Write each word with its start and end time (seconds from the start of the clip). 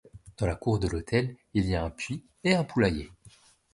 Dans 0.37 0.47
la 0.47 0.55
cour 0.55 0.79
de 0.79 0.87
l'hôtel 0.87 1.35
il 1.53 1.67
y 1.67 1.75
a 1.75 1.83
un 1.83 1.91
puits 1.91 2.23
et 2.43 2.55
un 2.55 2.63
poulailler. 2.63 3.11